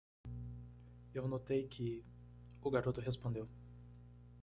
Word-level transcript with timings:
"Eu 1.17 1.25
notei 1.33 1.63
que?" 1.73 1.91
o 2.67 2.71
garoto 2.75 3.05
respondeu. 3.09 3.45